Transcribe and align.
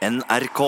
NRK. 0.00 0.60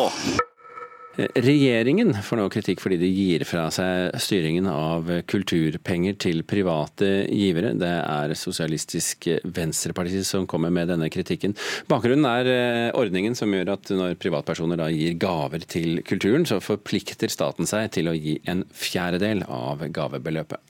Regjeringen 1.17 2.13
får 2.25 2.39
nå 2.41 2.45
kritikk 2.53 2.81
fordi 2.81 2.99
de 3.01 3.09
gir 3.09 3.45
fra 3.49 3.67
seg 3.73 4.15
styringen 4.21 4.67
av 4.69 5.09
kulturpenger 5.29 6.19
til 6.21 6.43
private 6.49 7.09
givere. 7.33 7.71
Det 7.81 7.93
er 8.01 8.35
Sosialistisk 8.37 9.29
Venstreparti 9.45 10.21
som 10.29 10.45
kommer 10.49 10.73
med 10.73 10.93
denne 10.93 11.09
kritikken. 11.13 11.57
Bakgrunnen 11.89 12.29
er 12.29 12.51
eh, 12.53 12.91
ordningen 12.97 13.37
som 13.37 13.53
gjør 13.53 13.75
at 13.79 13.93
når 13.93 14.19
privatpersoner 14.21 14.81
da 14.81 14.91
gir 14.93 15.17
gaver 15.21 15.65
til 15.65 16.03
kulturen, 16.05 16.45
så 16.49 16.61
forplikter 16.61 17.33
staten 17.33 17.69
seg 17.69 17.89
til 17.97 18.13
å 18.13 18.17
gi 18.17 18.39
en 18.53 18.67
fjerdedel 18.69 19.47
av 19.49 19.85
gavebeløpet. 19.89 20.61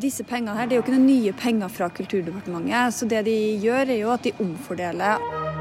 Disse 0.00 0.24
pengene 0.24 0.56
her, 0.56 0.66
Det 0.66 0.78
er 0.78 0.80
jo 0.80 0.84
ikke 0.86 0.96
noen 0.96 1.10
nye 1.10 1.32
penger 1.36 1.68
fra 1.68 1.90
Kulturdepartementet. 1.92 2.94
så 2.96 3.08
Det 3.08 3.24
de 3.28 3.38
gjør, 3.60 3.88
er 3.90 4.00
jo 4.00 4.12
at 4.16 4.24
de 4.24 4.32
omfordeler 4.40 5.60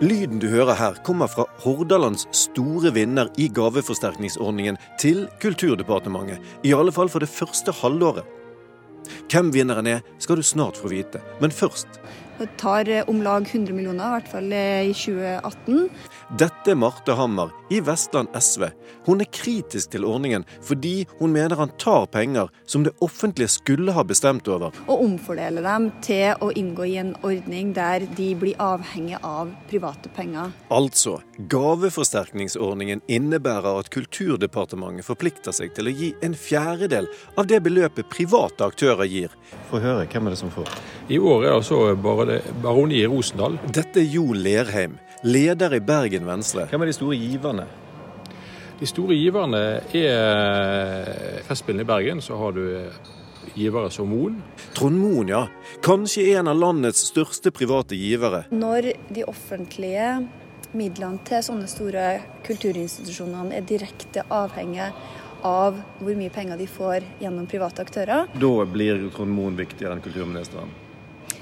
Lyden 0.00 0.36
du 0.42 0.50
hører 0.52 0.76
her, 0.76 0.96
kommer 1.00 1.24
fra 1.32 1.46
Hordalands 1.62 2.26
store 2.36 2.90
vinner 2.92 3.30
i 3.40 3.46
gaveforsterkningsordningen 3.48 4.76
til 5.00 5.22
Kulturdepartementet. 5.40 6.42
I 6.68 6.74
alle 6.76 6.92
fall 6.92 7.08
for 7.08 7.24
det 7.24 7.30
første 7.32 7.72
halvåret. 7.78 8.26
Hvem 9.32 9.54
vinneren 9.54 9.88
er, 9.88 10.02
skal 10.20 10.36
du 10.36 10.44
snart 10.44 10.76
få 10.76 10.90
vite. 10.92 11.22
Men 11.40 11.54
først 11.54 11.96
Det 12.38 12.48
tar 12.56 12.88
eh, 12.88 13.04
om 13.08 13.22
lag 13.22 13.48
100 13.52 13.72
millioner, 13.72 14.06
i 14.06 14.14
hvert 14.18 14.28
fall 14.28 14.52
eh, 14.52 14.90
i 14.90 14.92
2018. 14.92 15.88
Dette 16.36 16.72
er 16.72 16.76
Marte 16.76 17.14
Hammer 17.16 17.52
i 17.72 17.78
Vestland 17.80 18.28
SV. 18.36 18.66
Hun 19.06 19.22
er 19.24 19.30
kritisk 19.32 19.94
til 19.94 20.04
ordningen 20.04 20.44
fordi 20.66 21.06
hun 21.20 21.32
mener 21.32 21.56
han 21.56 21.72
tar 21.80 22.04
penger 22.12 22.50
som 22.68 22.84
det 22.84 22.92
offentlige 23.00 23.48
skulle 23.54 23.94
ha 23.96 24.04
bestemt 24.04 24.48
over. 24.52 24.74
Og 24.84 25.04
omfordeler 25.06 25.64
dem 25.64 25.88
til 26.04 26.36
å 26.44 26.50
inngå 26.52 26.88
i 26.90 26.98
en 27.00 27.14
ordning 27.24 27.72
der 27.76 28.04
de 28.18 28.28
blir 28.36 28.60
avhengig 28.60 29.16
av 29.22 29.54
private 29.70 30.12
penger. 30.16 30.52
Altså, 30.68 31.16
gaveforsterkningsordningen 31.38 33.00
innebærer 33.08 33.80
at 33.80 33.90
Kulturdepartementet 33.94 35.08
forplikter 35.08 35.56
seg 35.56 35.72
til 35.78 35.88
å 35.88 35.96
gi 35.96 36.12
en 36.26 36.36
fjerdedel 36.36 37.08
av 37.38 37.48
det 37.48 37.62
beløpet 37.64 38.10
private 38.12 38.68
aktører 38.68 39.08
gir. 39.08 39.32
Få 39.70 39.80
høre, 39.80 40.04
hvem 40.10 40.28
er 40.28 40.36
det 40.36 40.42
som 40.42 40.52
får? 40.52 40.68
I 41.08 41.22
år 41.22 41.44
er 41.44 41.48
det 41.48 41.58
altså 41.62 41.80
bare 42.02 42.25
Baroni 42.62 43.00
i 43.00 43.08
Rosendal. 43.08 43.58
Dette 43.72 44.02
er 44.02 44.08
Jo 44.10 44.30
Lerheim, 44.34 44.98
leder 45.26 45.76
i 45.76 45.82
Bergen 45.84 46.26
Venstre. 46.28 46.68
Hvem 46.70 46.84
er 46.84 46.90
de 46.90 46.96
store 46.96 47.18
giverne? 47.20 47.66
De 48.76 48.86
store 48.88 49.16
giverne 49.16 49.60
er 49.96 51.42
Festspillene 51.46 51.86
i 51.86 51.88
Bergen. 51.88 52.20
Så 52.20 52.36
har 52.36 52.52
du 52.52 52.64
givere 53.54 53.90
som 53.90 54.10
Moen. 54.10 54.40
Trond 54.76 54.98
Moen, 55.00 55.30
ja. 55.32 55.46
Kanskje 55.84 56.26
en 56.36 56.50
av 56.52 56.58
landets 56.60 57.06
største 57.08 57.52
private 57.54 57.96
givere. 57.96 58.44
Når 58.52 58.92
de 59.08 59.24
offentlige 59.24 60.10
midlene 60.76 61.22
til 61.24 61.44
sånne 61.46 61.68
store 61.70 62.08
kulturinstitusjonene 62.46 63.56
er 63.56 63.64
direkte 63.64 64.26
avhengig 64.28 64.90
av 65.46 65.78
hvor 66.00 66.16
mye 66.18 66.32
penger 66.32 66.58
de 66.58 66.66
får 66.68 67.06
gjennom 67.22 67.46
private 67.48 67.84
aktører. 67.86 68.26
Da 68.34 68.56
blir 68.68 69.06
Trond 69.14 69.32
Moen 69.32 69.56
viktigere 69.56 69.96
enn 69.96 70.04
kulturministeren? 70.04 70.74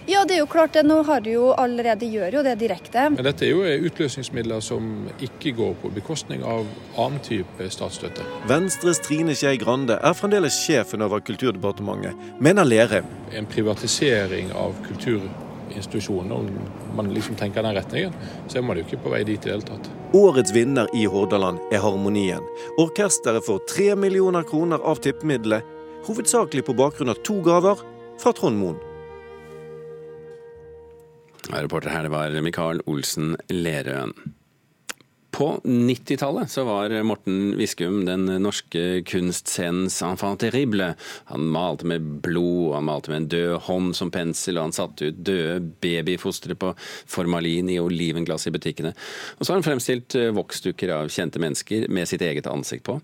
Ja, 0.06 0.20
det 0.28 0.34
er 0.34 0.42
jo 0.42 0.48
klart 0.52 0.74
det. 0.76 0.82
Nå 0.84 0.98
har 1.08 1.22
du 1.24 1.30
jo 1.32 1.44
allerede 1.56 2.04
gjør 2.12 2.34
jo 2.36 2.42
det 2.44 2.58
direkte. 2.60 3.06
Men 3.14 3.24
dette 3.24 3.46
er 3.46 3.54
jo 3.54 3.88
utløsningsmidler 3.88 4.60
som 4.60 5.06
ikke 5.24 5.54
går 5.56 5.72
på 5.80 5.92
bekostning 5.96 6.44
av 6.44 6.66
annen 7.00 7.22
type 7.24 7.70
statsstøtte. 7.72 8.26
Venstres 8.50 9.00
Trine 9.06 9.32
Skei 9.32 9.56
Grande 9.62 9.96
er 9.96 10.18
fremdeles 10.18 10.60
sjefen 10.66 11.04
over 11.06 11.24
Kulturdepartementet, 11.24 12.20
mener 12.36 12.68
Lerheim. 12.68 13.08
En 13.32 13.48
privatisering 13.48 14.52
av 14.52 14.76
kulturinstitusjoner, 14.84 16.36
om 16.36 16.96
man 17.00 17.08
liksom 17.16 17.40
tenker 17.40 17.64
den 17.64 17.80
retningen, 17.80 18.12
så 18.44 18.60
er 18.60 18.68
man 18.68 18.76
jo 18.76 18.84
ikke 18.84 19.00
på 19.06 19.16
vei 19.16 19.24
dit 19.24 19.40
i 19.40 19.48
det 19.48 19.56
hele 19.56 19.68
tatt. 19.72 19.92
Årets 20.14 20.52
vinner 20.52 20.90
i 20.92 21.08
Hordaland 21.08 21.64
er 21.72 21.80
Harmonien. 21.80 22.44
Orkesteret 22.76 23.48
får 23.48 23.64
tre 23.72 23.94
millioner 23.96 24.44
kroner 24.44 24.84
av 24.84 25.00
tippemiddelet, 25.00 25.64
hovedsakelig 26.04 26.68
på 26.68 26.76
bakgrunn 26.76 27.16
av 27.16 27.24
to 27.24 27.40
gaver 27.40 27.80
fra 28.20 28.36
Trond 28.36 28.60
Moen. 28.60 28.82
Reporter 31.52 31.90
her 31.90 32.08
var 32.08 32.40
Mikael 32.40 32.80
Olsen 32.86 33.36
Lerøen. 33.50 34.14
På 35.34 35.60
90-tallet 35.64 36.50
så 36.50 36.62
var 36.64 37.02
Morten 37.02 37.56
Viskum 37.58 38.04
den 38.06 38.28
norske 38.38 39.02
kunstscenens 39.02 39.96
enfant 40.06 40.38
terrible. 40.44 40.92
Han 41.26 41.48
malte 41.50 41.88
med 41.90 42.04
blod, 42.22 42.76
han 42.76 42.86
malte 42.86 43.10
med 43.10 43.16
en 43.16 43.26
død 43.32 43.56
hånd 43.66 43.96
som 43.98 44.12
pensel, 44.14 44.60
og 44.60 44.68
han 44.68 44.76
satte 44.76 45.10
ut 45.10 45.18
døde 45.26 45.58
babyfostre 45.82 46.54
på 46.54 46.70
formalin 46.78 47.72
i 47.74 47.80
olivenglass 47.82 48.46
i 48.46 48.54
butikkene. 48.54 48.94
Og 49.34 49.42
så 49.42 49.50
har 49.50 49.58
han 49.58 49.66
fremstilt 49.66 50.14
eh, 50.14 50.30
voksdukker 50.38 50.94
av 51.00 51.10
kjente 51.10 51.42
mennesker 51.42 51.90
med 51.90 52.06
sitt 52.06 52.22
eget 52.22 52.46
ansikt 52.46 52.86
på. 52.86 53.00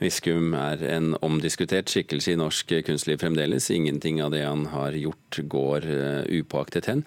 Viskum 0.00 0.56
er 0.56 0.88
en 0.88 1.12
omdiskutert 1.20 1.92
skikkelse 1.92 2.32
i 2.32 2.40
norsk 2.40 2.78
kunstliv 2.88 3.20
fremdeles. 3.20 3.68
Ingenting 3.68 4.24
av 4.24 4.32
det 4.32 4.46
han 4.48 4.70
har 4.72 4.96
gjort 4.96 5.44
går 5.52 5.92
eh, 6.00 6.38
upåaktet 6.40 6.88
hen. 6.88 7.04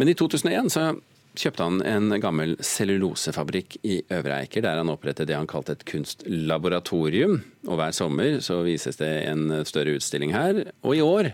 Men 0.00 0.08
i 0.08 0.16
2001 0.16 0.72
så 0.72 0.94
kjøpte 1.38 1.66
han 1.66 1.80
en 1.88 2.14
gammel 2.22 2.54
cellulosefabrikk 2.62 3.78
i 3.82 3.98
Øvre 4.14 4.40
Eiker, 4.42 4.62
der 4.64 4.78
han 4.80 4.92
opprettet 4.92 5.28
det 5.28 5.36
han 5.36 5.48
kalte 5.50 5.74
et 5.74 5.84
kunstlaboratorium. 5.88 7.40
Og 7.66 7.78
hver 7.80 7.94
sommer 7.96 8.38
så 8.44 8.60
vises 8.66 9.00
det 9.00 9.10
en 9.28 9.48
større 9.66 9.96
utstilling 9.98 10.34
her. 10.34 10.62
Og 10.84 10.98
i 10.98 11.02
år 11.04 11.32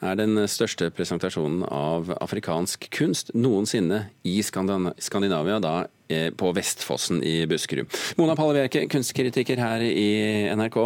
er 0.00 0.18
den 0.20 0.38
største 0.48 0.90
presentasjonen 0.94 1.64
av 1.66 2.12
afrikansk 2.20 2.86
kunst 2.94 3.34
noensinne 3.34 4.06
i 4.24 4.38
Skandinavia, 4.44 5.58
da 5.60 5.74
eh, 6.08 6.30
på 6.30 6.54
Vestfossen 6.56 7.22
i 7.26 7.42
Buskerud. 7.50 7.90
Mona 8.20 8.36
Palle 8.38 8.68
kunstkritiker 8.70 9.60
her 9.60 9.84
i 9.84 10.10
NRK. 10.56 10.82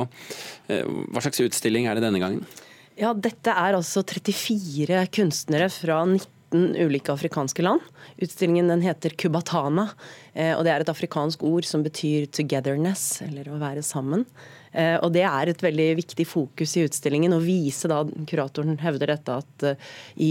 Eh, 0.69 0.85
hva 1.13 1.25
slags 1.25 1.45
utstilling 1.45 1.89
er 1.89 1.99
det 1.99 2.07
denne 2.09 2.23
gangen? 2.23 2.47
Ja, 2.95 3.11
Dette 3.11 3.51
er 3.51 3.75
altså 3.75 4.05
34 4.07 5.01
kunstnere 5.15 5.67
fra 5.73 6.05
19 6.07 6.34
ulike 6.55 7.13
afrikanske 7.13 7.65
land. 7.65 7.83
Utstillingen 8.23 8.71
den 8.71 8.85
heter 8.85 9.15
Kubatana, 9.19 9.89
eh, 10.33 10.53
og 10.55 10.65
det 10.65 10.73
er 10.73 10.85
et 10.85 10.93
afrikansk 10.93 11.43
ord 11.43 11.67
som 11.67 11.83
betyr 11.85 12.29
'togetherness', 12.31 13.23
eller 13.27 13.51
å 13.51 13.59
være 13.59 13.83
sammen. 13.83 14.27
Eh, 14.75 14.97
og 14.99 15.13
Det 15.15 15.23
er 15.23 15.51
et 15.51 15.63
veldig 15.63 15.89
viktig 16.01 16.27
fokus 16.27 16.75
i 16.79 16.85
utstillingen. 16.89 17.35
Å 17.37 17.43
vise 17.43 17.89
da, 17.91 18.03
Kuratoren 18.29 18.79
hevder 18.83 19.15
dette 19.15 19.39
at 19.43 19.67
eh, 19.71 19.91
i 20.19 20.31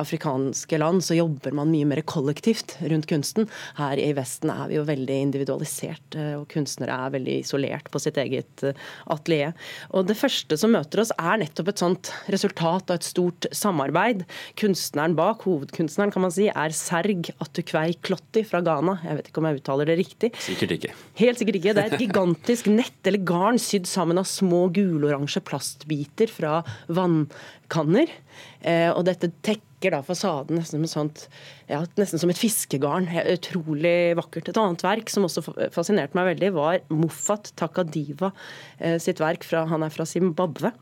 afrikanske 0.00 0.78
land 0.80 1.04
så 1.06 1.16
jobber 1.18 1.54
man 1.54 1.70
mye 1.72 1.88
mer 1.88 2.02
kollektivt 2.02 2.76
rundt 2.82 3.08
kunsten. 3.10 3.48
Her 3.78 4.00
i 4.02 4.10
Vesten 4.16 4.52
er 4.52 4.66
vi 4.70 4.78
jo 4.78 4.86
veldig 4.88 5.20
individualisert, 5.28 6.18
og 6.38 6.46
kunstnere 6.52 6.96
er 7.06 7.14
veldig 7.14 7.38
isolert 7.42 7.90
på 7.92 8.00
sitt 8.02 8.18
eget 8.20 8.64
atelier. 9.10 9.54
Og 9.94 10.06
Det 10.08 10.16
første 10.18 10.56
som 10.60 10.74
møter 10.74 11.02
oss 11.02 11.12
er 11.16 11.40
nettopp 11.40 11.70
et 11.70 11.82
sånt 11.82 12.10
resultat 12.32 12.90
av 12.90 12.98
et 13.00 13.06
stort 13.06 13.48
samarbeid. 13.54 14.24
Kunstneren 14.60 15.16
bak, 15.18 15.44
hovedkunstneren 15.46 16.12
kan 16.14 16.24
man 16.26 16.34
si, 16.34 16.48
er 16.50 16.74
Serg 16.76 17.30
Atukvei 17.42 17.94
Klotti 18.04 18.44
fra 18.46 18.62
Ghana. 18.64 18.98
Jeg 19.04 19.18
vet 19.18 19.30
ikke 19.30 19.42
om 19.42 19.48
jeg 19.48 19.60
uttaler 19.60 19.90
det 19.90 19.98
riktig. 20.00 20.32
Sikkert 20.44 20.76
ikke. 20.78 20.92
Helt 21.20 21.40
sikkert 21.40 21.60
ikke. 21.60 21.74
Det 21.76 21.84
er 21.84 21.94
et 21.94 22.04
gigantisk 22.04 22.70
nett 22.72 23.10
eller 23.10 23.24
garn 23.26 23.60
sydd 23.62 23.83
sydd 23.84 23.90
sammen 23.90 24.18
av 24.18 24.24
små 24.24 24.68
guloransje 24.72 25.42
plastbiter 25.44 26.28
fra 26.28 26.62
vannkanner. 26.88 28.08
Eh, 28.62 28.90
og 28.90 29.04
dette 29.06 29.30
tekker 29.44 29.92
da 29.92 30.00
fasaden 30.02 30.56
nesten 30.56 30.86
sånt, 30.88 31.28
ja, 31.68 31.84
nesten 31.96 32.18
som 32.18 32.30
et 32.30 32.40
fiskegarn. 32.40 33.08
Utrolig 33.34 34.16
vakkert. 34.16 34.48
Et 34.48 34.56
annet 34.56 34.82
verk 34.82 35.10
som 35.10 35.24
også 35.24 35.44
fascinerte 35.74 36.16
meg 36.16 36.32
veldig, 36.32 36.52
var 36.54 36.80
Moffat 36.88 37.52
Takadiva 37.56 38.32
eh, 38.78 38.98
sitt 38.98 39.20
verk. 39.20 39.44
Fra, 39.44 39.66
han 39.68 39.84
er 39.84 39.92
fra 39.92 40.06
Zimbabwe. 40.06 40.72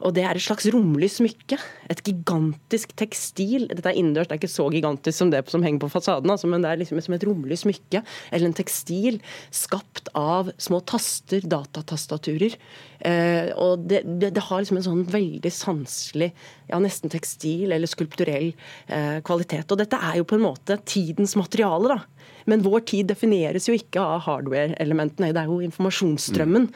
Og 0.00 0.14
det 0.16 0.22
er 0.24 0.36
et 0.38 0.44
slags 0.44 0.66
romlig 0.72 1.10
smykke. 1.12 1.58
Et 1.92 2.02
gigantisk 2.06 2.94
tekstil. 2.96 3.66
Dette 3.68 3.90
er 3.90 3.98
innendørs, 4.00 4.30
det 4.30 4.36
er 4.36 4.40
ikke 4.40 4.52
så 4.52 4.68
gigantisk 4.72 5.18
som 5.18 5.32
det 5.32 5.42
som 5.52 5.64
henger 5.64 5.82
på 5.82 5.90
fasaden, 5.92 6.30
altså, 6.32 6.48
men 6.48 6.64
det 6.64 6.70
er 6.70 6.80
liksom 6.80 7.00
som 7.04 7.16
et 7.16 7.26
romlig 7.28 7.60
smykke. 7.60 8.02
Eller 8.32 8.48
en 8.48 8.56
tekstil 8.56 9.20
skapt 9.52 10.08
av 10.16 10.52
små 10.60 10.80
taster, 10.88 11.44
datatastaturer. 11.44 12.56
Eh, 13.00 13.50
og 13.60 13.84
det, 13.90 14.02
det, 14.20 14.32
det, 14.36 14.44
har 14.44 14.62
liksom 14.62 14.80
en 14.80 14.86
sånn 14.86 15.04
veldig 15.08 15.52
sanselig, 15.52 16.30
ja 16.68 16.80
nesten 16.80 17.12
tekstil 17.12 17.72
eller 17.72 17.88
skulpturell 17.88 18.50
eh, 18.52 19.20
kvalitet. 19.26 19.68
Og 19.68 19.80
dette 19.80 20.00
er 20.00 20.20
jo 20.20 20.28
på 20.28 20.36
en 20.38 20.46
måte 20.48 20.80
tidens 20.88 21.36
materiale, 21.40 21.96
da. 21.96 22.20
Men 22.48 22.64
vår 22.64 22.82
tid 22.88 23.10
defineres 23.10 23.68
jo 23.68 23.74
ikke 23.76 24.00
av 24.00 24.24
hardware-elementene, 24.24 25.28
det 25.36 25.42
er 25.42 25.50
jo 25.50 25.60
informasjonsstrømmen. 25.64 26.70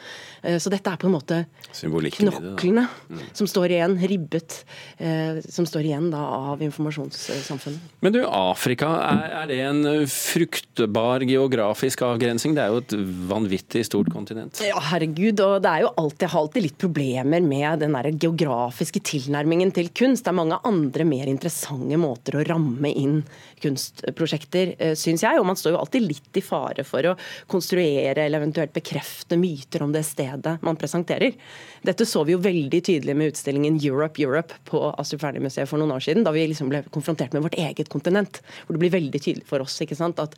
Mm. 0.45 0.59
Så 0.61 0.71
dette 0.71 0.93
er 0.93 1.01
på 1.01 1.09
en 1.09 1.15
måte 1.17 1.39
knoklene 1.73 2.85
som 3.33 3.49
står 3.51 3.75
igjen, 3.77 3.97
ribbet, 4.11 4.65
eh, 4.99 5.41
som 5.49 5.67
står 5.69 5.89
igjen 5.89 6.11
da 6.13 6.23
av 6.51 6.63
informasjonssamfunnet. 6.65 7.95
Men 8.05 8.15
du, 8.15 8.21
Afrika, 8.27 8.91
er, 9.05 9.25
er 9.43 9.51
det 9.51 9.61
en 9.65 9.83
fruktbar 10.11 11.25
geografisk 11.29 12.05
avgrensing? 12.07 12.57
Det 12.57 12.65
er 12.65 12.75
jo 12.75 12.83
et 12.83 12.97
vanvittig 13.31 13.85
stort 13.89 14.11
kontinent. 14.13 14.61
Ja, 14.65 14.81
herregud. 14.91 15.41
Og 15.45 15.63
det 15.65 15.73
er 15.73 15.87
jo 15.87 15.93
alltid, 16.01 16.29
har 16.33 16.45
alltid 16.45 16.69
litt 16.69 16.79
problemer 16.81 17.45
med 17.45 17.85
den 17.85 17.97
der 17.97 18.11
geografiske 18.13 19.03
tilnærmingen 19.05 19.75
til 19.75 19.91
kunst. 19.95 20.25
Det 20.27 20.33
er 20.33 20.41
mange 20.41 20.61
andre 20.65 21.09
mer 21.09 21.31
interessante 21.31 21.99
måter 22.01 22.39
å 22.39 22.47
ramme 22.49 22.91
inn 22.91 23.21
kunstprosjekter, 23.65 24.75
eh, 24.79 24.95
syns 24.99 25.25
jeg. 25.25 25.41
Og 25.41 25.47
man 25.47 25.59
står 25.59 25.75
jo 25.75 25.81
alltid 25.83 26.07
litt 26.09 26.41
i 26.41 26.45
fare 26.45 26.85
for 26.85 27.11
å 27.11 27.17
konstruere 27.51 28.27
eller 28.27 28.41
eventuelt 28.41 28.75
bekrefte 28.75 29.39
myter 29.41 29.85
om 29.85 29.93
det 29.93 30.05
stedet 30.07 30.59
man 30.63 30.77
presenterer. 30.81 31.35
Dette 31.85 32.07
så 32.09 32.25
vi 32.25 32.33
jo 32.33 32.39
veldig 32.45 32.81
tydelig 32.85 33.04
med 33.13 33.35
utstillingen 33.35 33.77
Europe 33.77 34.23
Europe 34.23 34.57
på 34.65 34.81
Astrup 34.97 35.21
Fearnley-museet 35.21 35.69
for 35.69 35.83
noen 35.83 35.93
år 35.93 36.05
siden, 36.07 36.25
da 36.25 36.33
vi 36.33 36.47
liksom 36.49 36.71
ble 36.73 36.81
konfrontert 36.95 37.35
med 37.37 37.45
vårt 37.45 37.59
eget 37.61 37.91
kontinent. 37.93 38.41
Hvor 38.65 38.79
det 38.79 38.81
blir 38.81 38.95
veldig 38.95 39.21
tydelig 39.21 39.45
for 39.49 39.61
oss 39.61 39.77
ikke 39.85 39.99
sant, 39.99 40.23
at 40.23 40.37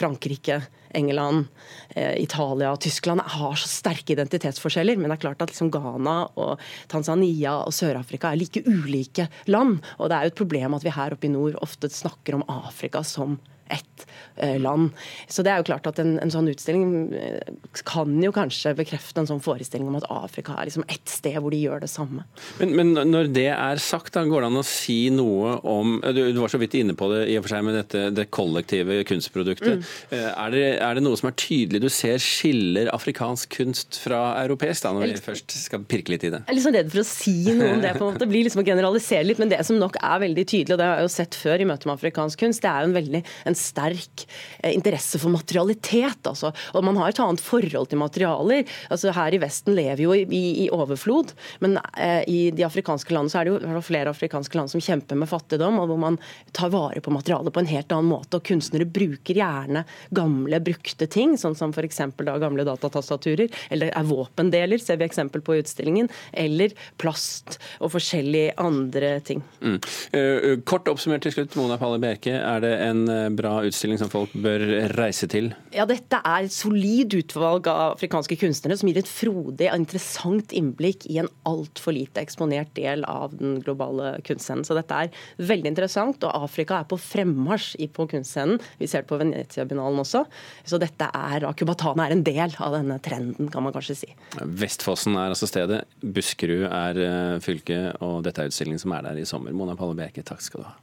Frankrike, 0.00 0.62
England, 0.96 1.50
eh, 1.90 2.16
Italia 2.22 2.70
Tyskland 2.80 3.20
har 3.36 3.58
så 3.60 3.68
sterke 3.68 4.14
identitetsforskjeller. 4.16 4.96
Men 4.96 5.10
det 5.10 5.18
er 5.18 5.24
klart 5.26 5.44
at 5.44 5.52
liksom 5.52 5.72
Ghana 5.74 6.16
og 6.40 6.62
Tanzania 6.88 7.58
og 7.66 7.74
Sør-Afrika 7.76 8.32
er 8.32 8.40
like 8.40 8.64
ulike 8.64 9.28
land. 9.52 9.82
Og 9.98 10.08
det 10.08 10.16
er 10.16 10.24
jo 10.24 10.32
et 10.32 10.40
problem 10.40 10.78
at 10.78 10.86
vi 10.86 10.96
her 10.96 11.12
oppe 11.12 11.28
i 11.28 11.34
nord 11.34 11.60
ofte 11.60 11.92
snakker 11.92 12.38
om 12.38 12.46
Afrika 12.48 13.04
som 13.04 13.36
ett 13.68 14.06
eh, 14.36 14.58
land. 14.60 14.90
Så 15.28 15.42
det 15.42 15.52
er 15.52 15.60
jo 15.60 15.68
klart 15.70 15.86
at 15.88 16.00
en, 16.02 16.16
en, 16.22 16.32
sånn 16.32 16.48
utstilling 16.50 17.14
eh, 17.16 17.52
kan 17.86 18.12
jo 18.22 18.32
kanskje 18.34 18.74
bekrefte 18.78 19.22
en 19.22 19.30
sånn 19.30 19.42
forestilling 19.44 19.88
om 19.90 19.98
at 19.98 20.06
Afrika 20.12 20.56
er 20.56 20.68
liksom 20.68 20.86
ett 20.88 21.08
sted 21.10 21.38
hvor 21.40 21.54
de 21.54 21.60
gjør 21.62 21.82
det 21.84 21.90
samme. 21.90 22.26
Men, 22.60 22.74
men 22.78 23.10
når 23.10 23.30
det 23.34 23.48
er 23.54 23.82
sagt, 23.82 24.14
da, 24.16 24.24
går 24.28 24.44
det 24.44 24.50
an 24.52 24.60
å 24.62 24.66
si 24.66 24.98
noe 25.14 25.56
om 25.66 25.98
Du, 26.16 26.20
du 26.34 26.40
var 26.40 26.52
så 26.52 26.60
vidt 26.60 26.76
inne 26.78 26.94
på 26.98 27.08
det 27.12 27.26
i 27.30 27.36
og 27.38 27.46
for 27.46 27.54
seg 27.54 27.64
med 27.66 27.76
dette, 27.78 28.06
det 28.14 28.28
kollektive 28.34 29.00
kunstproduktet. 29.08 29.82
Mm. 29.82 30.14
Eh, 30.16 30.28
er, 30.30 30.54
det, 30.54 30.64
er, 30.74 30.98
det, 30.98 31.04
noe 31.06 31.18
som 31.18 31.30
er 31.30 31.36
tydelig 31.40 31.82
du 31.84 31.88
ser 31.92 32.20
skiller 32.22 32.90
afrikansk 32.94 33.50
kunst 33.58 34.00
fra 34.02 34.22
europeisk, 34.44 34.84
da, 34.86 34.94
når 34.96 35.14
vi 35.14 35.24
først 35.24 35.56
skal 35.58 35.84
pirke 35.88 36.14
litt 36.14 36.26
i 36.26 36.32
det? 36.34 36.42
Jeg 36.44 36.52
er 36.52 36.58
litt 36.58 36.66
sånn 36.66 36.78
redd 36.78 36.92
for 36.92 37.02
å 37.02 37.08
si 37.08 37.36
noe 37.50 37.72
om 37.76 37.82
det. 37.84 37.94
på 37.96 38.04
en 38.04 38.12
måte. 38.12 38.22
Det 38.24 38.30
blir 38.30 38.46
liksom 38.46 38.62
å 38.62 38.66
generalisere 38.66 39.26
litt, 39.26 39.40
men 39.42 39.52
det 39.52 39.62
som 39.66 39.78
nok 39.80 39.98
er 40.00 40.22
veldig 40.22 40.46
tydelig, 40.46 40.76
og 40.76 40.80
det 40.80 40.88
har 40.88 41.00
jeg 41.00 41.08
jo 41.08 41.14
sett 41.16 41.38
før 41.38 41.62
i 41.62 41.68
møte 41.68 41.88
med 41.88 41.96
afrikansk 41.96 42.42
kunst, 42.44 42.64
det 42.64 42.70
er 42.70 42.84
jo 42.84 42.90
en 42.90 42.96
veldig 42.96 43.22
en 43.46 43.55
sterk 43.58 44.26
eh, 44.60 44.72
interesse 44.74 45.20
for 45.22 45.32
materialitet. 45.34 46.22
Altså. 46.26 46.52
Og 46.74 46.84
man 46.86 46.98
har 47.00 47.12
et 47.12 47.20
annet 47.22 47.42
forhold 47.42 47.90
til 47.90 48.00
materialer. 48.00 48.64
Altså, 48.90 49.12
her 49.16 49.34
i 49.34 49.40
Vesten 49.42 49.76
lever 49.76 50.04
jo 50.04 50.14
i, 50.16 50.42
i 50.64 50.68
overflod, 50.74 51.32
men 51.64 51.78
eh, 51.96 52.22
i 52.28 52.40
de 52.54 52.64
afrikanske 52.66 53.14
landene 53.14 53.32
så 53.32 53.40
er 53.40 53.48
det 53.48 53.56
jo 53.56 53.84
flere 53.84 54.12
afrikanske 54.12 54.58
land 54.58 54.72
som 54.72 54.82
kjemper 54.82 55.18
med 55.18 55.30
fattigdom, 55.30 55.80
og 55.82 55.90
hvor 55.90 56.00
man 56.00 56.18
tar 56.56 56.72
vare 56.74 57.02
på 57.04 57.14
materialet 57.14 57.54
på 57.54 57.62
en 57.62 57.70
helt 57.70 57.94
annen 57.94 58.10
måte. 58.10 58.38
og 58.38 58.46
Kunstnere 58.46 58.88
bruker 58.88 59.38
gjerne 59.38 59.84
gamle, 60.16 60.60
brukte 60.64 61.08
ting, 61.10 61.36
sånn 61.40 61.56
som 61.58 61.74
f.eks. 61.74 62.02
gamle 62.16 62.66
datatastaturer, 62.66 63.52
eller 63.74 63.92
er 63.92 64.08
våpendeler, 64.08 64.82
ser 64.82 65.00
vi 65.00 65.08
eksempel 65.08 65.44
på 65.44 65.56
i 65.56 65.62
utstillingen, 65.62 66.10
eller 66.32 66.74
plast 67.00 67.58
og 67.80 67.92
forskjellige 67.94 68.56
andre 68.62 69.16
ting. 69.26 69.42
Mm. 69.60 69.78
Uh, 70.14 70.52
kort 70.68 70.88
oppsummert 70.90 71.24
til 71.26 71.34
slutt, 71.34 71.56
Mona 71.58 71.78
Palle 71.80 72.00
Bjerke. 72.02 72.34
Er 72.36 72.62
det 72.64 72.74
en 72.86 73.04
bra 73.36 73.45
bra 73.46 73.62
utstilling 73.66 73.98
som 74.00 74.10
folk 74.10 74.32
bør 74.42 74.62
reise 74.96 75.28
til? 75.30 75.52
Ja, 75.74 75.86
Dette 75.88 76.18
er 76.26 76.46
et 76.46 76.54
solid 76.54 77.14
utvalg 77.16 77.68
av 77.70 77.94
afrikanske 77.94 78.38
kunstnere 78.40 78.76
som 78.78 78.90
gir 78.90 78.98
et 79.00 79.10
frodig 79.10 79.68
og 79.70 79.78
interessant 79.78 80.54
innblikk 80.56 81.06
i 81.10 81.20
en 81.22 81.30
altfor 81.48 81.94
lite 81.96 82.22
eksponert 82.22 82.72
del 82.78 83.04
av 83.08 83.36
den 83.38 83.60
globale 83.64 84.16
kunstscenen. 84.26 84.66
Så 84.66 84.76
dette 84.78 84.98
er 85.06 85.12
veldig 85.38 85.70
interessant, 85.72 86.24
og 86.26 86.46
Afrika 86.46 86.80
er 86.80 86.88
på 86.90 86.98
fremmarsj 87.00 87.76
på 87.96 88.08
kunstscenen. 88.10 88.60
Vi 88.80 88.88
ser 88.90 89.04
det 89.04 89.10
på 89.10 89.20
Venezia-binalen 89.20 90.02
også. 90.02 90.24
Så 90.66 90.80
dette 90.82 91.06
er, 91.06 91.46
Akubatana 91.46 92.08
er 92.08 92.16
en 92.16 92.24
del 92.26 92.56
av 92.62 92.74
denne 92.74 92.98
trenden, 93.04 93.50
kan 93.52 93.64
man 93.66 93.74
kanskje 93.76 94.00
si. 94.02 94.10
Vestfossen 94.42 95.16
er 95.16 95.30
altså 95.30 95.48
stedet, 95.50 95.84
Buskerud 96.02 96.66
er 96.70 97.02
eh, 97.06 97.38
fylket, 97.44 98.02
og 98.04 98.24
dette 98.26 98.42
er 98.42 98.50
utstillingen 98.50 98.82
som 98.82 98.96
er 98.96 99.06
der 99.06 99.22
i 99.22 99.28
sommer. 99.28 99.54
Mona 99.56 99.78
Palle 99.78 99.96
Bjerke, 99.98 100.26
takk 100.26 100.42
skal 100.44 100.64
du 100.64 100.68
ha. 100.70 100.76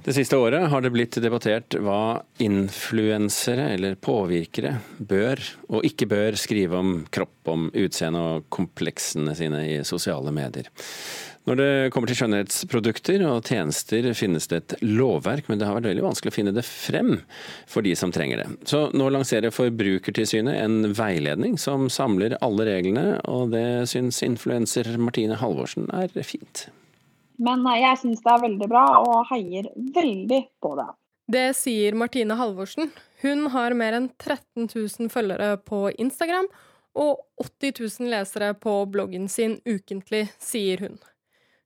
Det 0.00 0.14
siste 0.16 0.36
året 0.40 0.70
har 0.72 0.80
det 0.80 0.90
blitt 0.94 1.18
debattert 1.20 1.74
hva 1.84 2.22
influensere 2.40 3.66
eller 3.74 3.98
påvirkere 4.00 4.78
bør 4.96 5.42
og 5.68 5.84
ikke 5.84 6.08
bør 6.08 6.38
skrive 6.40 6.78
om 6.78 6.94
kropp, 7.12 7.36
om 7.52 7.66
utseende 7.76 8.22
og 8.24 8.46
kompleksene 8.48 9.34
sine 9.36 9.60
i 9.68 9.74
sosiale 9.84 10.32
medier. 10.32 10.70
Når 11.48 11.60
det 11.60 11.68
kommer 11.92 12.08
til 12.08 12.16
skjønnhetsprodukter 12.20 13.26
og 13.28 13.44
tjenester 13.48 14.08
finnes 14.16 14.48
det 14.48 14.62
et 14.62 14.74
lovverk, 14.84 15.48
men 15.48 15.60
det 15.60 15.68
har 15.68 15.76
vært 15.76 15.90
veldig 15.90 16.06
vanskelig 16.08 16.32
å 16.32 16.38
finne 16.38 16.56
det 16.56 16.64
frem 16.64 17.14
for 17.68 17.84
de 17.84 17.92
som 17.96 18.12
trenger 18.12 18.42
det. 18.42 18.48
Så 18.72 18.86
nå 18.96 19.12
lanserer 19.12 19.52
Forbrukertilsynet 19.52 20.56
en 20.64 20.92
veiledning 20.96 21.60
som 21.60 21.88
samler 21.92 22.38
alle 22.44 22.68
reglene, 22.72 23.18
og 23.28 23.52
det 23.52 23.88
syns 23.92 24.24
influenser 24.24 24.94
Martine 25.00 25.36
Halvorsen 25.40 25.92
er 25.92 26.12
fint. 26.24 26.70
Men 27.40 27.64
eh, 27.66 27.82
jeg 27.82 28.00
syns 28.02 28.24
det 28.24 28.32
er 28.32 28.42
veldig 28.46 28.70
bra, 28.70 28.86
og 29.02 29.28
heier 29.32 29.70
veldig 29.96 30.42
på 30.62 30.74
det. 30.78 30.88
Det 31.30 31.46
sier 31.54 31.94
Martine 31.94 32.34
Halvorsen. 32.38 32.90
Hun 33.22 33.46
har 33.54 33.76
mer 33.78 33.96
enn 33.98 34.08
13 34.18 34.66
000 34.66 35.12
følgere 35.12 35.54
på 35.62 35.86
Instagram 36.02 36.48
og 36.98 37.20
80 37.38 37.76
000 38.02 38.10
lesere 38.10 38.50
på 38.58 38.72
bloggen 38.90 39.28
sin 39.30 39.60
ukentlig, 39.68 40.26
sier 40.42 40.82
hun. 40.82 40.98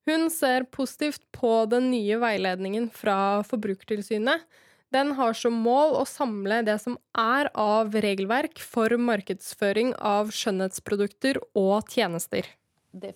Hun 0.05 0.29
ser 0.29 0.67
positivt 0.69 1.23
på 1.33 1.63
den 1.73 1.89
nye 1.95 2.19
veiledningen 2.21 2.91
fra 2.93 3.41
Forbrukertilsynet. 3.49 4.45
Den 4.93 5.15
har 5.17 5.33
som 5.35 5.57
mål 5.65 5.97
å 5.97 6.05
samle 6.07 6.61
det 6.67 6.77
som 6.83 6.99
er 7.19 7.49
av 7.57 7.97
regelverk 8.05 8.61
for 8.61 8.93
markedsføring 9.01 9.95
av 9.97 10.29
skjønnhetsprodukter 10.37 11.41
og 11.57 11.89
tjenester 11.91 12.53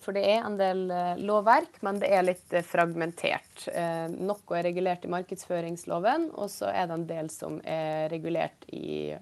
for 0.03 0.15
det 0.15 0.23
er 0.27 0.43
en 0.43 0.57
del 0.59 0.89
eh, 0.91 1.21
lovverk, 1.23 1.79
men 1.85 1.99
det 2.01 2.09
er 2.11 2.25
litt 2.25 2.53
eh, 2.53 2.65
fragmentert. 2.65 3.67
Eh, 3.71 4.07
noe 4.11 4.57
er 4.57 4.65
regulert 4.67 5.05
i 5.05 5.11
markedsføringsloven, 5.11 6.29
og 6.35 6.51
så 6.51 6.71
er 6.73 6.89
det 6.89 6.97
en 6.97 7.07
del 7.09 7.31
som 7.33 7.59
er 7.63 8.09
regulert 8.11 8.67
i 8.75 9.15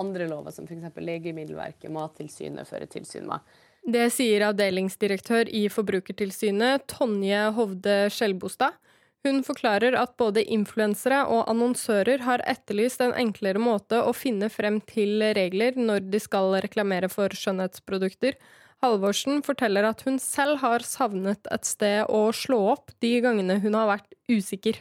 andre 0.00 0.28
lover, 0.28 0.54
som 0.54 0.68
f.eks. 0.68 1.00
Legemiddelverket, 1.00 1.90
Mattilsynet 1.92 2.68
fører 2.68 2.88
tilsyn 2.92 3.28
med. 3.28 3.44
Det 3.82 4.06
sier 4.14 4.44
avdelingsdirektør 4.46 5.50
i 5.50 5.66
Forbrukertilsynet, 5.72 6.86
Tonje 6.92 7.48
Hovde 7.56 7.96
Skjelbostad. 8.14 8.78
Hun 9.22 9.42
forklarer 9.46 9.94
at 9.98 10.16
både 10.18 10.42
influensere 10.50 11.20
og 11.30 11.44
annonsører 11.50 12.24
har 12.26 12.42
etterlyst 12.50 13.02
en 13.04 13.14
enklere 13.14 13.60
måte 13.62 14.00
å 14.02 14.14
finne 14.14 14.48
frem 14.50 14.80
til 14.86 15.22
regler 15.36 15.78
når 15.78 16.08
de 16.10 16.20
skal 16.22 16.56
reklamere 16.64 17.10
for 17.10 17.30
skjønnhetsprodukter, 17.38 18.34
Halvorsen 18.82 19.44
forteller 19.46 19.86
at 19.86 20.02
hun 20.06 20.18
selv 20.18 20.58
har 20.62 20.82
savnet 20.86 21.46
et 21.54 21.68
sted 21.68 22.08
å 22.10 22.24
slå 22.34 22.58
opp 22.72 22.90
de 23.04 23.14
gangene 23.22 23.60
hun 23.62 23.76
har 23.78 23.86
vært 23.92 24.16
usikker. 24.30 24.80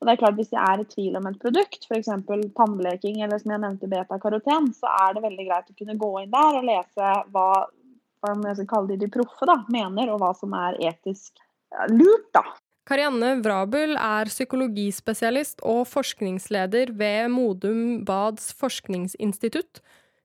Og 0.00 0.08
det 0.08 0.14
er 0.14 0.20
klart 0.20 0.36
Hvis 0.36 0.52
jeg 0.52 0.60
er 0.60 0.80
i 0.82 0.88
tvil 0.88 1.14
om 1.16 1.28
et 1.30 1.38
produkt, 1.40 1.86
f.eks. 1.88 2.10
tannbleking 2.56 3.22
eller 3.24 3.40
som 3.40 3.54
jeg 3.54 3.62
nevnte 3.62 3.88
beta-karoten, 3.88 4.68
så 4.76 4.90
er 5.04 5.16
det 5.16 5.24
veldig 5.24 5.46
greit 5.48 5.70
å 5.70 5.78
kunne 5.78 5.96
gå 6.00 6.10
inn 6.20 6.34
der 6.34 6.58
og 6.58 6.66
lese 6.68 7.14
hva, 7.32 7.48
hva 8.24 8.82
de, 8.90 8.98
de 9.00 9.08
proffe 9.12 9.48
da, 9.48 9.62
mener, 9.72 10.12
og 10.12 10.20
hva 10.20 10.34
som 10.36 10.52
er 10.56 10.80
etisk 10.92 11.40
lurt. 11.92 12.28
da. 12.36 12.44
Karianne 12.84 13.38
Vrabel 13.40 13.94
er 13.96 14.28
psykologispesialist 14.28 15.62
og 15.64 15.86
forskningsleder 15.88 16.92
ved 16.98 17.32
Modum 17.32 18.02
Bads 18.04 18.50
forskningsinstitutt, 18.60 19.80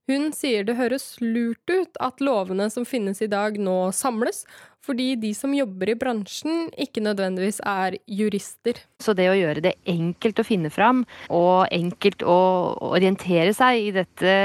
hun 0.10 0.32
sier 0.34 0.66
det 0.66 0.78
høres 0.80 1.14
lurt 1.22 1.70
ut 1.70 2.00
at 2.02 2.24
lovene 2.24 2.70
som 2.74 2.88
finnes 2.88 3.22
i 3.22 3.30
dag 3.32 3.60
nå 3.62 3.78
samles, 3.96 4.44
fordi 4.86 5.14
de 5.20 5.32
som 5.36 5.54
jobber 5.54 5.92
i 5.92 5.98
bransjen 6.00 6.70
ikke 6.80 7.04
nødvendigvis 7.04 7.60
er 7.68 7.98
jurister. 8.08 8.80
Så 9.04 9.14
det 9.18 9.28
å 9.30 9.38
gjøre 9.38 9.64
det 9.64 9.76
enkelt 9.90 10.40
å 10.40 10.48
finne 10.48 10.72
fram, 10.74 11.04
og 11.30 11.68
enkelt 11.76 12.24
å 12.24 12.40
orientere 12.90 13.54
seg 13.56 13.90
i 13.90 13.96
dette 13.96 14.36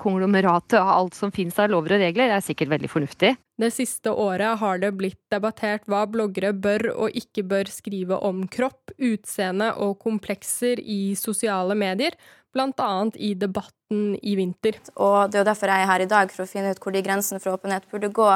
konglomeratet 0.00 0.78
av 0.80 0.92
alt 0.94 1.18
som 1.18 1.32
finnes 1.34 1.58
av 1.60 1.72
lover 1.72 1.96
og 1.96 2.04
regler, 2.04 2.34
er 2.34 2.44
sikkert 2.44 2.74
veldig 2.74 2.92
fornuftig. 2.92 3.34
Det 3.60 3.72
siste 3.74 4.12
året 4.16 4.60
har 4.60 4.78
det 4.80 4.94
blitt 4.96 5.20
debattert 5.32 5.84
hva 5.90 6.06
bloggere 6.08 6.54
bør 6.56 6.86
og 6.94 7.16
ikke 7.16 7.44
bør 7.48 7.68
skrive 7.72 8.16
om 8.24 8.46
kropp, 8.48 8.94
utseende 8.96 9.74
og 9.84 9.98
komplekser 10.00 10.80
i 10.80 11.16
sosiale 11.18 11.76
medier, 11.76 12.16
bl.a. 12.54 13.10
i 13.14 13.34
debatten 13.38 14.16
i 14.22 14.34
vinter. 14.38 14.78
Og 14.96 15.30
Det 15.30 15.38
er 15.38 15.44
jo 15.44 15.50
derfor 15.50 15.70
jeg 15.70 15.84
er 15.84 15.90
her 15.90 16.04
i 16.04 16.08
dag, 16.10 16.32
for 16.32 16.46
å 16.46 16.50
finne 16.50 16.72
ut 16.72 16.80
hvor 16.82 16.94
de 16.94 17.04
grensene 17.04 17.42
for 17.42 17.58
åpenhet 17.58 17.86
burde 17.90 18.10
gå, 18.14 18.30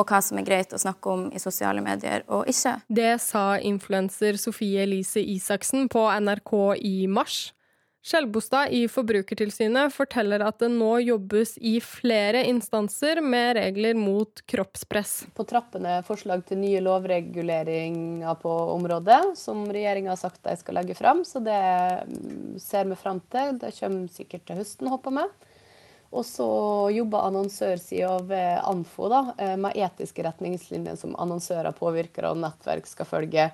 og 0.00 0.08
hva 0.08 0.22
som 0.24 0.40
er 0.40 0.48
greit 0.48 0.74
å 0.74 0.80
snakke 0.80 1.12
om 1.12 1.28
i 1.34 1.42
sosiale 1.42 1.84
medier 1.84 2.24
og 2.32 2.48
ikke. 2.50 2.78
Det 2.88 3.14
sa 3.22 3.54
influenser 3.60 4.40
Sofie 4.40 4.86
Elise 4.86 5.22
Isaksen 5.22 5.90
på 5.92 6.06
NRK 6.24 6.54
i 6.80 6.96
mars. 7.10 7.50
Skjelbostad 8.00 8.72
i 8.72 8.86
Forbrukertilsynet 8.88 9.92
forteller 9.92 10.40
at 10.40 10.56
det 10.62 10.70
nå 10.72 10.94
jobbes 11.04 11.58
i 11.60 11.74
flere 11.84 12.46
instanser 12.48 13.20
med 13.20 13.58
regler 13.58 13.98
mot 13.98 14.40
kroppspress. 14.48 15.12
På 15.36 15.44
trappene 15.44 15.98
forslag 16.06 16.46
til 16.48 16.62
nye 16.62 16.80
lovreguleringer 16.80 18.40
på 18.40 18.54
området, 18.72 19.20
som 19.36 19.66
regjeringa 19.68 20.14
har 20.14 20.22
sagt 20.22 20.40
de 20.48 20.56
skal 20.56 20.80
legge 20.80 20.96
fram. 20.96 21.20
Så 21.28 21.44
det 21.44 21.60
ser 22.64 22.88
vi 22.88 22.96
fram 22.96 23.20
til. 23.28 23.60
Det 23.60 23.74
kommer 23.76 24.08
sikkert 24.16 24.48
til 24.48 24.62
høsten, 24.62 24.88
håper 24.94 25.18
vi. 25.20 25.28
Og 26.10 26.24
så 26.26 26.46
jobber 26.90 27.28
annonsørsida 27.28 28.16
ved 28.26 28.62
Anfo 28.66 29.08
da, 29.12 29.24
eh, 29.38 29.56
med 29.56 29.76
etiske 29.78 30.24
retningslinjer 30.26 30.98
som 30.98 31.14
annonsører, 31.14 31.70
påvirkere 31.76 32.32
og 32.32 32.40
nettverk 32.42 32.88
skal 32.90 33.06
følge. 33.06 33.50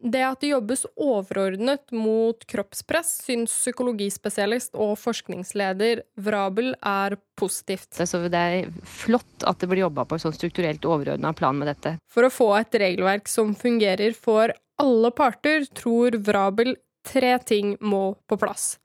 Det 0.00 0.20
at 0.24 0.40
det 0.40 0.54
jobbes 0.54 0.86
overordnet 0.96 1.92
mot 1.92 2.46
kroppspress, 2.48 3.10
syns 3.26 3.52
psykologispesialist 3.52 4.72
og 4.80 4.94
forskningsleder 4.96 6.00
Vrabel 6.16 6.72
er 6.80 7.18
positivt. 7.36 7.92
Så 7.92 8.22
det 8.32 8.40
er 8.40 8.70
flott 8.80 9.44
at 9.44 9.60
det 9.60 9.68
blir 9.68 9.84
jobba 9.84 10.06
på 10.08 10.16
en 10.16 10.24
sånn 10.24 10.36
strukturelt 10.38 10.88
overordna 10.88 11.34
plan 11.36 11.58
med 11.60 11.68
dette. 11.68 11.98
For 12.08 12.24
å 12.24 12.32
få 12.32 12.48
et 12.62 12.80
regelverk 12.80 13.28
som 13.28 13.52
fungerer 13.52 14.16
for 14.16 14.54
alle 14.80 15.12
parter, 15.12 15.68
tror 15.76 16.16
Vrabel 16.16 16.78
tre 17.04 17.36
ting 17.44 17.76
må 17.80 18.14
på 18.28 18.40
plass. 18.40 18.78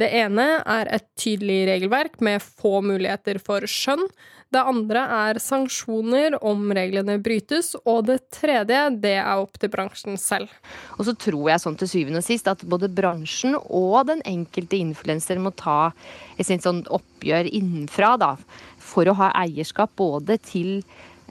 Det 0.00 0.08
ene 0.22 0.46
er 0.64 0.88
et 0.88 1.04
tydelig 1.20 1.66
regelverk 1.68 2.20
med 2.24 2.40
få 2.40 2.80
muligheter 2.84 3.40
for 3.44 3.66
skjønn. 3.68 4.06
Det 4.52 4.60
andre 4.68 5.02
er 5.16 5.40
sanksjoner 5.40 6.34
om 6.44 6.66
reglene 6.76 7.18
brytes. 7.24 7.72
Og 7.88 8.06
det 8.08 8.18
tredje, 8.32 8.80
det 9.00 9.14
er 9.20 9.40
opp 9.40 9.56
til 9.60 9.72
bransjen 9.72 10.18
selv. 10.20 10.52
Og 10.98 11.06
så 11.08 11.14
tror 11.16 11.52
jeg 11.52 11.62
sånn 11.64 11.78
til 11.80 11.90
syvende 11.92 12.20
og 12.20 12.26
sist 12.26 12.48
at 12.48 12.64
både 12.68 12.90
bransjen 12.92 13.56
og 13.62 14.08
den 14.08 14.20
enkelte 14.28 14.80
influenser 14.80 15.40
må 15.40 15.54
ta 15.56 15.94
et 16.36 16.48
sånt 16.48 16.88
oppgjør 16.92 17.48
innenfra, 17.52 18.16
da. 18.20 18.34
For 18.82 19.08
å 19.08 19.16
ha 19.20 19.32
eierskap 19.44 19.92
både 19.96 20.36
til 20.44 20.80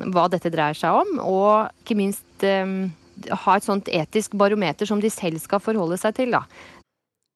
hva 0.02 0.26
dette 0.32 0.50
dreier 0.54 0.78
seg 0.78 1.02
om, 1.04 1.18
og 1.22 1.84
ikke 1.84 1.98
minst 2.00 2.46
um, 2.48 2.90
ha 3.46 3.58
et 3.58 3.66
sånt 3.68 3.90
etisk 3.92 4.34
barometer 4.40 4.90
som 4.90 5.02
de 5.02 5.12
selv 5.14 5.42
skal 5.44 5.62
forholde 5.62 6.00
seg 6.02 6.18
til. 6.18 6.34
Da. 6.34 6.46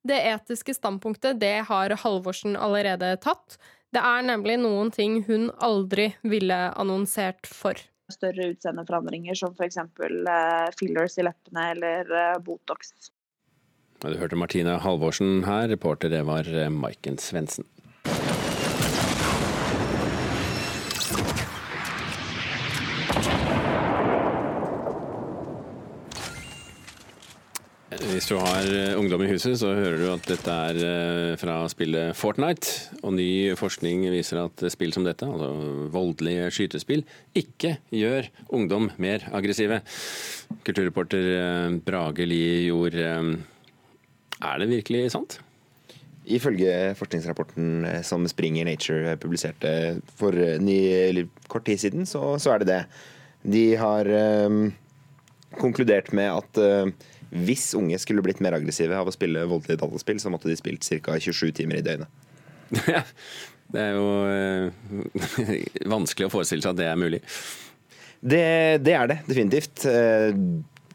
Det 0.05 0.17
etiske 0.29 0.75
standpunktet 0.77 1.39
det 1.41 1.65
har 1.69 1.95
Halvorsen 2.03 2.53
allerede 2.55 3.15
tatt. 3.24 3.57
Det 3.95 4.03
er 4.03 4.25
nemlig 4.27 4.59
noen 4.62 4.91
ting 4.93 5.21
hun 5.25 5.50
aldri 5.63 6.12
ville 6.21 6.57
annonsert 6.77 7.47
for. 7.50 7.79
Større 8.13 8.51
utseendeforandringer 8.53 9.38
som 9.39 9.55
f.eks. 9.57 9.79
Eh, 9.81 10.67
fillers 10.77 11.17
i 11.17 11.25
leppene 11.25 11.69
eller 11.74 12.12
eh, 12.13 12.41
Botox. 12.45 12.93
Du 14.03 14.13
hørte 14.19 14.38
Martine 14.38 14.75
Halvorsen 14.83 15.45
her, 15.47 15.69
reporter 15.71 16.12
det 16.13 16.21
var 16.27 16.45
eh, 16.45 16.69
Maiken 16.69 17.17
Svendsen. 17.17 17.65
Hvis 27.85 28.25
du 28.25 28.39
har 28.41 28.65
eh, 28.65 28.95
ungdom 28.97 29.21
i 29.21 29.27
huset, 29.29 29.59
så 29.61 29.69
hører 29.77 29.99
du 30.01 30.07
at 30.09 30.25
dette 30.25 30.49
er 30.49 30.79
eh, 30.81 31.35
fra 31.37 31.59
spillet 31.69 32.17
Fortnite. 32.17 32.95
Og 33.05 33.13
ny 33.13 33.53
forskning 33.59 34.07
viser 34.09 34.41
at 34.41 34.63
spill 34.73 34.93
som 34.95 35.05
dette, 35.05 35.27
altså 35.29 35.51
voldelige 35.93 36.49
skytespill, 36.55 37.05
ikke 37.37 37.75
gjør 37.93 38.31
ungdom 38.57 38.89
mer 38.97 39.27
aggressive. 39.37 39.83
Kulturreporter 40.65 41.29
eh, 41.35 41.77
Brage 41.85 42.25
Lie 42.25 42.65
Jord, 42.71 42.97
er 42.97 44.61
det 44.63 44.71
virkelig 44.73 45.05
sant? 45.13 45.37
Ifølge 46.25 46.95
forskningsrapporten 46.97 47.85
som 48.01 48.25
Springer 48.25 48.65
Nature 48.65 49.13
publiserte 49.21 49.99
for 50.17 50.33
ny, 50.33 51.27
kort 51.53 51.69
tid 51.69 51.85
siden, 51.85 52.09
så, 52.09 52.39
så, 52.41 52.55
er 52.55 52.65
det 52.65 52.71
det. 52.71 52.83
De 53.45 53.65
har 53.77 54.09
um, 54.49 54.63
konkludert 55.61 56.09
med 56.17 56.33
at 56.33 56.57
uh, 56.65 57.11
hvis 57.34 57.74
unge 57.77 57.98
skulle 58.01 58.24
blitt 58.25 58.41
mer 58.44 58.58
aggressive 58.58 58.96
av 58.98 59.10
å 59.10 59.13
spille 59.13 59.48
voldelige 59.50 59.82
dataspill, 59.82 60.22
så 60.22 60.32
måtte 60.34 60.50
de 60.51 60.58
spilt 60.60 60.86
ca. 61.03 61.17
27 61.20 61.51
timer 61.58 61.82
i 61.82 61.86
døgnet. 61.86 62.24
det 63.74 63.82
er 63.82 63.98
jo 63.98 64.05
øh, 64.29 64.70
vanskelig 65.96 66.29
å 66.29 66.34
forestille 66.34 66.65
seg 66.65 66.75
at 66.75 66.82
det 66.82 66.88
er 66.89 67.01
mulig. 67.01 67.22
Det, 68.22 68.46
det 68.86 68.96
er 68.98 69.12
det 69.12 69.20
definitivt. 69.27 69.86
Eh, 69.89 70.32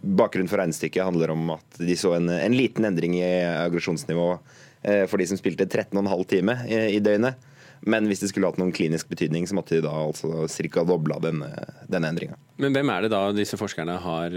bakgrunnen 0.00 0.48
for 0.50 0.62
regnestykket 0.62 1.04
handler 1.04 1.34
om 1.34 1.54
at 1.58 1.78
de 1.82 1.98
så 1.98 2.14
en, 2.16 2.30
en 2.32 2.56
liten 2.56 2.88
endring 2.88 3.18
i 3.20 3.28
aggresjonsnivå 3.44 4.32
eh, 4.32 5.04
for 5.10 5.20
de 5.20 5.28
som 5.30 5.38
spilte 5.38 5.68
13,5 5.68 6.26
time 6.30 6.56
i, 6.70 6.98
døgnet. 7.04 7.46
Men 7.80 8.08
hvis 8.08 8.20
det 8.20 8.30
skulle 8.32 8.48
hatt 8.48 8.58
noen 8.60 8.74
klinisk 8.76 9.08
betydning, 9.08 9.46
så 9.48 9.56
måtte 9.56 9.78
de 9.78 9.84
da 9.86 9.92
altså 10.02 10.44
ca. 10.48 10.82
dobla 10.84 11.16
denne, 11.22 11.48
denne 11.88 12.10
endringa. 12.12 12.36
Men 12.60 12.76
hvem 12.76 12.92
er 12.92 13.06
det 13.06 13.12
da 13.14 13.22
disse 13.32 13.56
forskerne 13.60 13.94
har, 14.04 14.36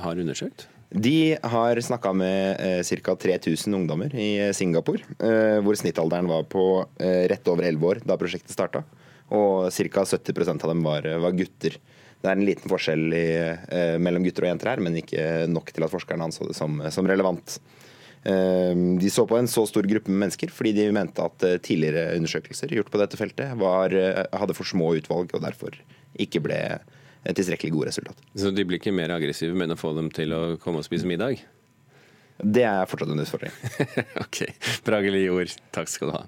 har 0.00 0.22
undersøkt? 0.22 0.64
De 0.90 1.36
har 1.42 1.80
snakka 1.80 2.12
med 2.12 2.60
eh, 2.60 3.00
ca. 3.02 3.16
3000 3.16 3.74
ungdommer 3.74 4.14
i 4.14 4.38
eh, 4.38 4.52
Singapore, 4.54 5.02
eh, 5.18 5.58
hvor 5.64 5.74
snittalderen 5.78 6.28
var 6.30 6.46
på 6.46 6.86
eh, 7.02 7.26
rett 7.30 7.48
over 7.50 7.66
11 7.66 7.86
år 7.90 8.00
da 8.06 8.18
prosjektet 8.20 8.54
starta. 8.54 8.84
Og 9.34 9.66
ca. 9.74 10.04
70% 10.06 10.62
av 10.62 10.70
dem 10.70 10.84
var, 10.86 11.08
var, 11.24 11.34
gutter. 11.34 11.78
Det 12.22 12.30
er 12.30 12.38
en 12.38 12.46
liten 12.46 12.70
forskjell 12.70 13.08
i, 13.18 13.26
eh, 13.50 13.96
mellom 13.98 14.22
gutter 14.24 14.46
og 14.46 14.52
jenter 14.52 14.70
her, 14.70 14.84
men 14.84 15.00
ikke 15.02 15.26
nok 15.50 15.74
til 15.74 15.86
at 15.86 15.92
forskerne 15.92 16.30
anså 16.30 16.46
det 16.46 16.54
som, 16.58 16.78
som 16.94 17.10
relevant. 17.10 17.58
Eh, 18.22 18.78
de 19.02 19.10
så 19.10 19.26
på 19.26 19.40
en 19.40 19.50
så 19.50 19.66
stor 19.66 19.90
gruppe 19.90 20.12
med 20.12 20.22
mennesker 20.22 20.54
fordi 20.54 20.76
de 20.78 20.86
mente 20.94 21.22
at 21.22 21.48
tidligere 21.66 22.14
undersøkelser 22.14 22.78
gjort 22.78 22.94
på 22.94 23.02
dette 23.02 23.18
feltet 23.18 23.58
var, 23.58 23.90
hadde 24.30 24.54
for 24.54 24.66
små 24.66 24.94
utvalg 25.00 25.34
og 25.34 25.42
derfor 25.42 25.74
ikke 26.22 26.46
ble 26.46 26.60
tilstrekkelig 27.34 27.72
gode 27.74 27.90
resultat. 27.90 28.22
Så 28.38 28.52
de 28.54 28.64
blir 28.68 28.78
ikke 28.78 28.94
mer 28.94 29.14
aggressive, 29.16 29.56
men 29.58 29.74
å 29.74 29.78
få 29.80 29.94
dem 29.96 30.12
til 30.14 30.34
å 30.36 30.42
komme 30.62 30.82
og 30.82 30.86
spise 30.86 31.08
middag? 31.08 31.42
Det 32.36 32.66
er 32.68 32.88
fortsatt 32.88 33.10
en 33.14 33.22
utfordring. 33.22 33.54
ok. 34.24 34.42
Brage 34.86 35.22
ord, 35.32 35.54
takk 35.74 35.90
skal 35.90 36.12
du 36.12 36.18
ha. 36.18 36.24